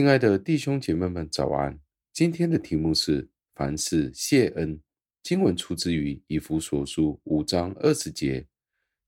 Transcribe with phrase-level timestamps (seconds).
[0.00, 1.78] 亲爱的弟兄姐妹们，早安！
[2.10, 4.80] 今天的题目是凡事谢恩。
[5.22, 8.46] 经文出自于以弗所书五章二十节，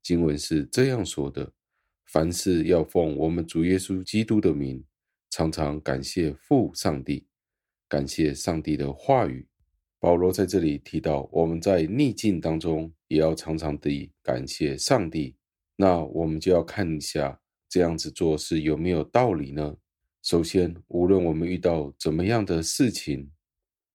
[0.02, 1.50] 经文是这样说的：
[2.04, 4.84] 凡事要奉我们主耶稣基督的名，
[5.30, 7.26] 常常感谢父上帝，
[7.88, 9.48] 感谢上帝的话语。
[9.98, 15.36] 保罗在这里提到，我们在逆境当中也要常常地感谢上帝。
[15.74, 19.74] 那我们就要看一下，这样子做是有没有道理呢？
[20.22, 23.32] 首先，无论我们遇到怎么样的事情，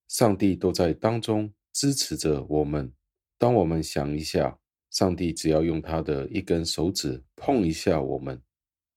[0.10, 2.92] 上帝都在当中支持着我们。
[3.38, 4.60] 当我们想一下，
[4.92, 8.42] 上帝只要用他的一根手指碰一下我们，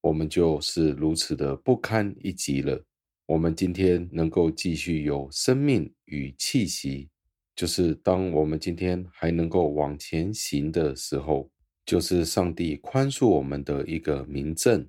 [0.00, 2.84] 我们就是如此的不堪一击了。
[3.26, 7.10] 我们今天能够继续有生命与气息，
[7.54, 11.48] 就是当我们今天还能够往前行的时候，
[11.86, 14.88] 就是上帝宽恕我们的一个明证。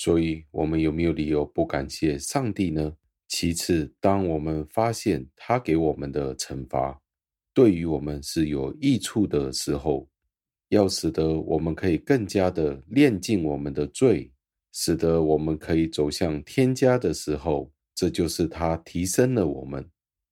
[0.00, 2.94] 所以，我们有没有理由不感谢上帝呢？
[3.26, 6.96] 其次，当我们发现他给我们的惩罚
[7.52, 10.08] 对于我们是有益处的时候，
[10.68, 14.30] 要使得我们可以更加的炼净我们的罪，
[14.72, 19.84] 使得我们可以走向天家的时候，这就是他提升了我们。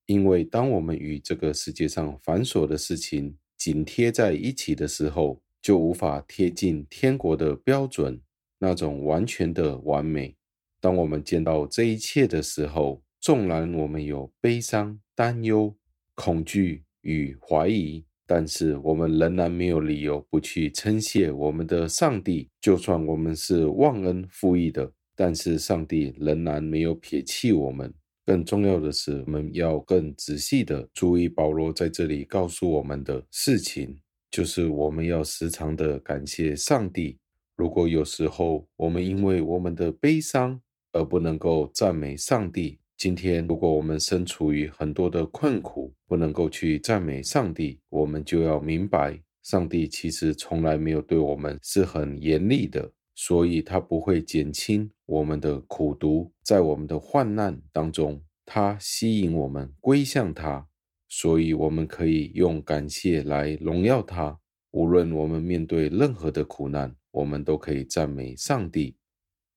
[0.06, 8.22] 因为当我们与这个世界上繁琐的事情紧贴在一起的时候，就无法贴近天国的标准。
[8.58, 10.36] 那种完全的完美。
[10.80, 15.74] 当我们见到这一切的时候，纵然我们有悲伤、担忧、
[16.14, 22.48] 恐惧与怀疑，但是我们仍然没有理由不去称谢我们的上帝。
[22.60, 27.92] 就算我们是忘恩负义的，但是上帝仍然没有撇弃我们。
[28.24, 33.96] 更重要的是，我们要更仔细的注意保罗在这里告诉我们的事情，
[34.30, 37.18] 就是我们要时常的感谢上帝。
[37.56, 40.60] 如果有时候我们因为我们的悲伤
[40.92, 60.66] 而不能够赞美上帝，今天如果我们身处于很多的困苦，不能够去赞美上帝，我们就要明白，上帝其实从来没有对我们是很严厉的，所以他不会减轻我们的苦毒，在我们的患难当中，他吸引我们归向他，
[61.08, 64.38] 所以我们可以用感谢来荣耀他，
[64.72, 66.94] 无论我们面对任何的苦难。
[67.16, 68.94] 我们都可以赞美上帝。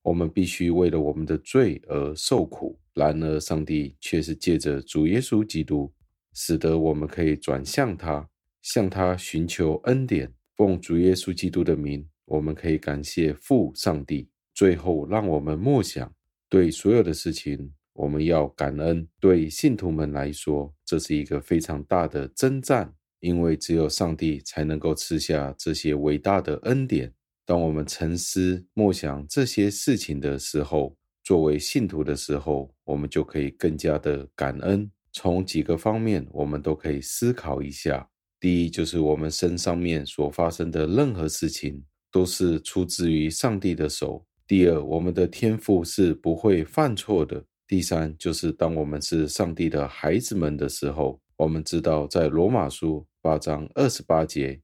[0.01, 5.93] 我们必须为了我们的罪而受苦，然而上帝却是借着主耶稣基督，
[6.33, 8.29] 使得我们可以转向他，
[8.61, 10.33] 向他寻求恩典。
[10.55, 14.29] 奉主耶稣基督的名，我们可以感谢父上帝。
[14.53, 16.13] 最后，让我们默想，
[16.47, 19.05] 对所有的事情，我们要感恩。
[19.19, 27.13] 对信徒们来说，这是一个非常大的征战，因为只有上帝才能够赐下这些伟大的恩典。
[27.49, 34.87] 当我们沉思默想这些事情的时候，作为信徒的时候，我们就可以更加的感恩。
[35.11, 38.07] 从几个方面，我们都可以思考一下。
[38.39, 44.23] 第一，就是我们身上面所发生的任何事情，都是出自于上帝的手。
[44.45, 47.43] 第二，我们的天赋是不会犯错的。
[47.65, 54.61] 第三，就是当我们是上帝的孩子们的时候，我们知道在罗马书八章二十八节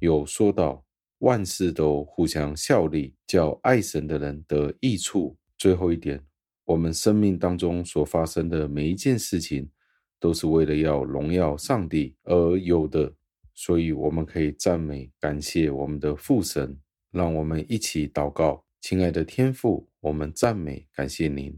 [0.00, 0.82] 有说到。
[1.22, 5.36] 万事都互相效力，叫爱神的人得益处。
[5.56, 6.20] 最后一点，
[6.64, 9.70] 我们生命当中所发生的每一件事情，
[10.18, 13.14] 都是为了要荣耀上帝而有的，
[13.54, 16.76] 所以我们可以赞美、感谢我们的父神。
[17.12, 21.56] 让我们一起祷告，亲爱的天父，我们赞美、感谢您，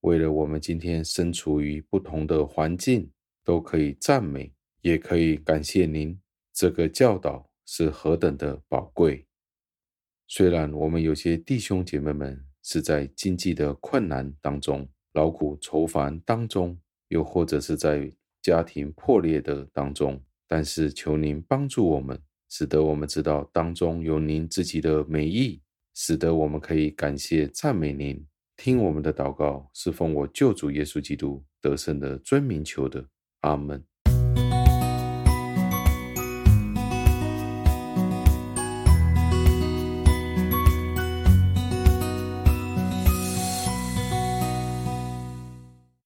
[0.00, 3.08] 为了我们今天身处于不同的环境，
[3.44, 6.18] 都可以赞美，也可以感谢您
[6.52, 7.48] 这个教导。
[7.66, 9.26] 是何等的宝贵！
[10.26, 18.10] 虽然我们有些弟兄姐妹们是在经济的困难当中、劳苦愁烦当中，又或者是在
[18.42, 25.62] 家庭破裂的当中，但是求您帮助我们，使得我们知道当中有您自己的美意，
[25.94, 28.26] 使得我们可以感谢赞美您。
[28.56, 33.08] 听我们的祷告，是奉我救主耶稣基督得胜的尊名求的，
[33.40, 33.84] 阿门。